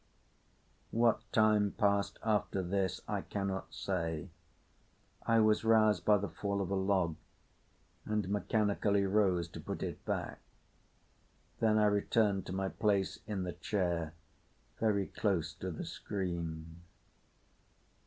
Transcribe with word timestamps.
What 0.89 1.21
time 1.31 1.73
passed 1.77 2.17
after 2.23 2.63
this 2.63 3.01
I 3.07 3.21
cannot 3.21 3.71
say. 3.71 4.29
I 5.27 5.39
was 5.39 5.63
roused 5.63 6.05
by 6.05 6.17
the 6.17 6.27
fall 6.27 6.59
of 6.59 6.71
a 6.71 6.75
log, 6.75 7.17
and 8.03 8.27
mechanically 8.27 9.05
rose 9.05 9.47
to 9.49 9.59
put 9.59 9.83
it 9.83 10.03
back. 10.03 10.39
Then 11.59 11.77
I 11.77 11.85
returned 11.85 12.47
to 12.47 12.51
my 12.51 12.69
place 12.69 13.19
in 13.27 13.43
the 13.43 13.53
chair 13.53 14.15
very 14.79 15.05
close 15.05 15.53
to 15.59 15.69
the 15.69 15.85
screen. 15.85 16.81